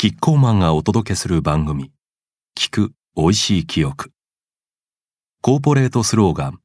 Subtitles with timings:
[0.00, 1.90] キッコーマンがお届けする番組、
[2.56, 4.12] 聞く美味しい記憶。
[5.42, 6.60] コーポレートスローガン、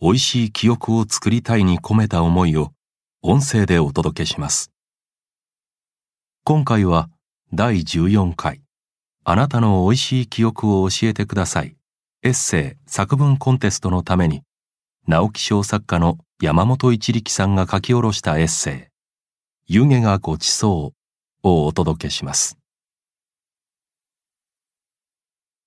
[0.00, 2.72] 美味しい記憶を作りたいに込めた思いを
[3.20, 4.72] 音声でお届けします。
[6.42, 7.10] 今回は
[7.52, 8.62] 第14回、
[9.24, 11.76] あなたの美味しい記憶を教えてください。
[12.22, 14.42] エッセイ作文コンテストのために、
[15.06, 18.90] 直木賞作家の山本一力さんが書き下ろしたエッセ
[19.68, 20.94] イ、湯気がごちそ
[21.44, 22.59] うをお届けします。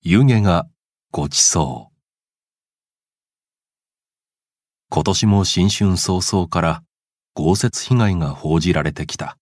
[0.05, 0.67] 湯気が
[1.13, 1.95] ごちそう。
[4.89, 6.84] 今年も新春早々から
[7.34, 9.38] 豪雪被害が報じられてきた。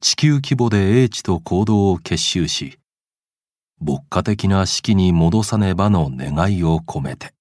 [0.00, 2.78] 地球規模で英知と行動を結集し、
[3.80, 7.34] 牧歌的な式に戻さねばの願いを込めて。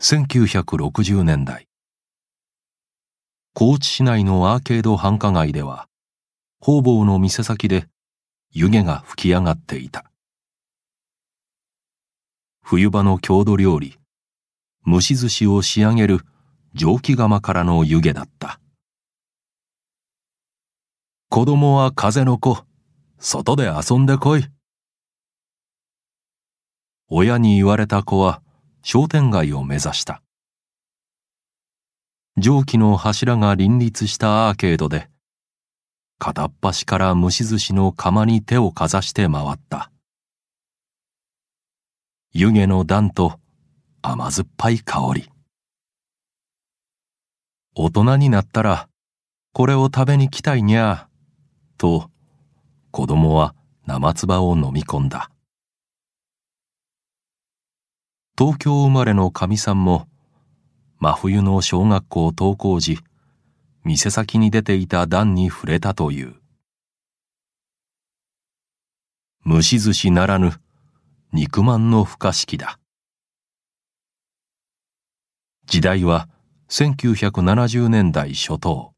[0.00, 1.66] 1960年代、
[3.52, 5.88] 高知市内のアーケード繁華街では、
[6.60, 7.88] 方々の店先で
[8.56, 10.04] 湯気が吹き上がっていた。
[12.62, 13.98] 冬場の郷土料理、
[14.86, 16.20] 蒸し寿司を仕上げる
[16.72, 18.60] 蒸気釜からの湯気だった。
[21.30, 22.64] 子供は風の子、
[23.18, 24.44] 外で遊んでこい。
[27.08, 28.40] 親に言われた子は
[28.84, 30.22] 商店街を目指した。
[32.36, 35.08] 蒸気の柱が林立したアーケードで
[36.24, 39.90] 片っ端から蒸し寿司の釜に手をかざして回った。
[42.32, 43.38] 湯気の段と
[44.00, 45.28] 甘酸っぱい香り。
[47.74, 48.88] 大人になったら
[49.52, 51.08] これを食べに来たいにゃ
[51.76, 52.08] と
[52.90, 53.54] 子供は
[53.86, 55.30] 生唾を飲み込んだ。
[58.38, 60.08] 東京生まれのかみさんも
[61.00, 62.98] 真冬の小学校登校時
[63.84, 66.36] 店先に出ていた段に触れたという。
[69.46, 70.52] 蒸し寿司ならぬ
[71.32, 72.78] 肉まんの不可式だ。
[75.66, 76.30] 時代は
[76.70, 78.94] 1970年代初頭。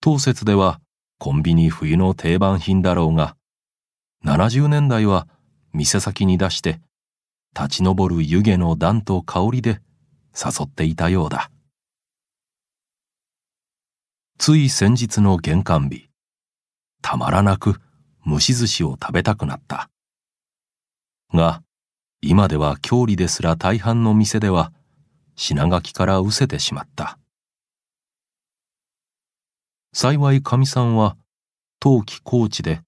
[0.00, 0.80] 当節では
[1.18, 3.36] コンビニ冬の定番品だろうが、
[4.24, 5.26] 70年代は
[5.72, 6.80] 店先に出して
[7.58, 9.80] 立ち上る湯気の暖と香りで
[10.34, 11.50] 誘っていたようだ。
[14.38, 16.08] つい先日の玄関日、
[17.02, 17.80] たまらなく
[18.26, 19.90] 蒸し寿司を食べたくなった。
[21.32, 21.62] が、
[22.20, 24.72] 今では郷里ですら大半の店では
[25.36, 27.18] 品書きから失せてしまった。
[29.92, 31.16] 幸いかみさんは
[31.80, 32.82] 冬季高知で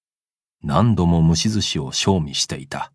[0.61, 2.91] 何度も蒸し寿司を賞味していた。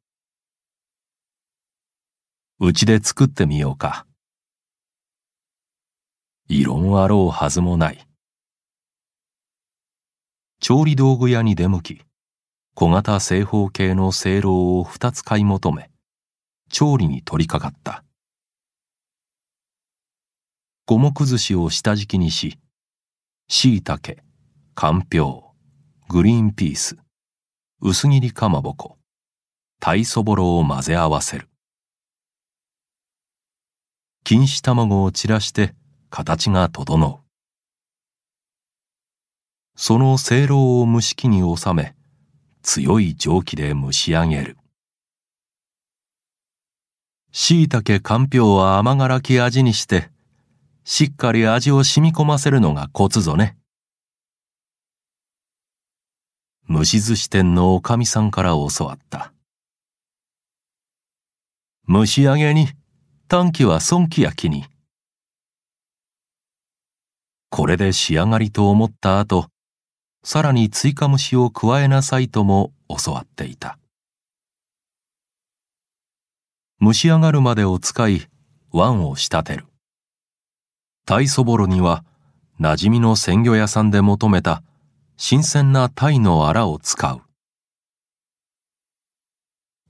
[2.60, 4.06] うちで作ってみようか。
[6.48, 8.06] 異論あろうはずもない。
[10.66, 12.00] 調理道具屋に出向き、
[12.74, 15.90] 小型正方形のせいろを二つ買い求め、
[16.70, 18.02] 調理に取り掛かった。
[20.86, 22.58] 五目寿司を下敷きにし、
[23.46, 24.22] 椎茸、
[24.74, 25.52] かんぴょ
[26.08, 26.96] う、グリーンピース、
[27.82, 28.96] 薄切りかまぼこ、
[29.80, 31.50] 鯛そぼろを混ぜ合わせる。
[34.26, 35.74] 錦糸卵を散らして
[36.08, 37.23] 形が整う。
[39.76, 41.94] そのせいろを蒸し器に収め、
[42.62, 44.56] 強い蒸気で蒸し上げる。
[47.32, 50.10] 椎茸かんぴょうは甘辛き味にして、
[50.84, 53.56] しっかり味を染み込ませるのがコツぞね。
[56.70, 59.32] 蒸し寿司店のおかみさんから教わった。
[61.88, 62.68] 蒸し上げに、
[63.28, 64.64] 短期は損気焼きに。
[67.50, 69.48] これで仕上がりと思った後、
[70.24, 73.78] さらに追加蒸しを加えなさいとも教わっていた。
[76.80, 78.26] 蒸し上がるまでを使い、
[78.72, 79.66] 碗を仕立てる。
[81.04, 82.04] 鯛そぼろには、
[82.58, 84.62] 馴染みの鮮魚屋さんで求めた
[85.18, 87.20] 新鮮な鯛のアラを使う。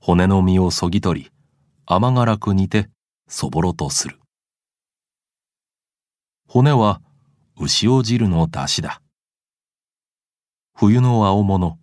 [0.01, 1.31] 骨の身をそぎ取り、
[1.85, 2.89] 甘辛く煮て
[3.29, 4.19] そぼろとする。
[6.45, 7.01] 骨は
[7.57, 9.01] 牛尾汁の出汁だ。
[10.77, 11.79] 冬の青物、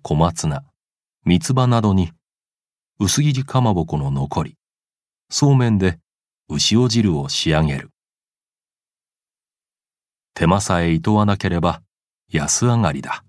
[0.00, 0.64] 小松菜、
[1.26, 2.10] 三つ葉などに、
[2.98, 4.56] 薄切りかまぼこの残り、
[5.28, 5.98] そうめんで
[6.48, 7.90] 牛尾汁を仕上げる。
[10.32, 11.82] 手間さえいとわなければ
[12.30, 13.24] 安上がりだ。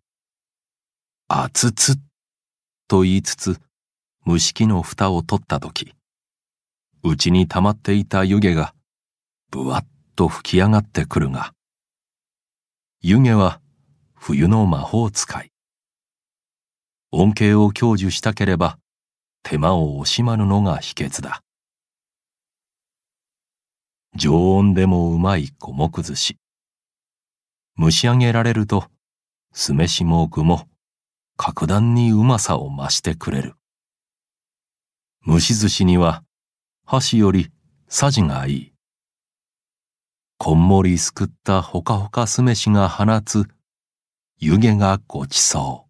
[1.28, 2.02] 熱々
[2.88, 3.60] と言いつつ、
[4.26, 5.94] 蒸し器の蓋を取ったとき、
[7.04, 8.74] うちに溜まっていた湯気が、
[9.52, 11.52] ぶわっと吹き上がってくるが、
[13.02, 13.60] 湯気は
[14.27, 15.51] 冬の魔法使い。
[17.12, 18.80] 恩恵を享受したければ
[19.44, 21.44] 手間を惜しまぬのが秘訣だ。
[24.16, 26.39] 常温でもうまい五目寿司。
[27.77, 28.86] 蒸し上げられると
[29.54, 30.68] 酢飯も具も
[31.38, 33.54] 格段にうまさを増してくれる。
[35.27, 36.24] 蒸し寿司には
[36.83, 37.51] 箸より
[37.89, 38.74] さじがいい。
[40.39, 43.45] こんもりすくったほかほか酢飯が放つ
[44.38, 45.88] 湯気がごちそ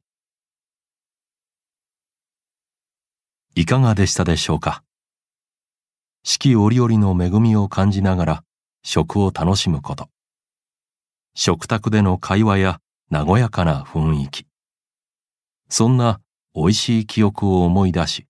[3.56, 4.84] ういかがでしたでしょうか？
[6.24, 8.44] 四季折々の恵みを感じながら
[8.84, 10.10] 食を楽しむこと。
[11.34, 14.46] 食卓での会話や和やかな雰囲気。
[15.68, 16.22] そんな
[16.54, 18.28] 美味しい記憶を思い出し、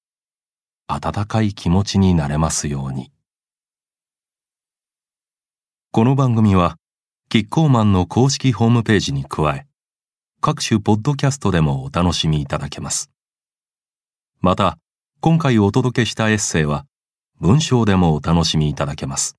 [0.88, 3.12] 温かい気持ちになれますように。
[5.92, 6.78] この番組は、
[7.28, 9.68] キッコーマンの公式ホームページに加え、
[10.48, 13.10] 各種ポッドキャストでもお楽しみいただけます。
[14.42, 14.78] また、
[15.20, 16.86] 今回お届けしたエッセイは
[17.42, 19.38] 文章でもお楽しみいただけます。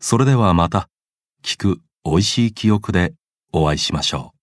[0.00, 0.88] それではまた
[1.42, 3.12] 聞く美味しい記憶で
[3.52, 4.37] お会いしましょう。